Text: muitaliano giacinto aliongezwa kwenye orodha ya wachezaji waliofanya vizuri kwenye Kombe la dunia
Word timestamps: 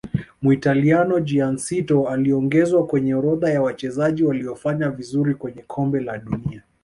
muitaliano 0.41 1.19
giacinto 1.19 2.09
aliongezwa 2.09 2.85
kwenye 2.87 3.15
orodha 3.15 3.49
ya 3.49 3.61
wachezaji 3.61 4.23
waliofanya 4.23 4.89
vizuri 4.89 5.35
kwenye 5.35 5.61
Kombe 5.61 5.99
la 5.99 6.17
dunia 6.17 6.63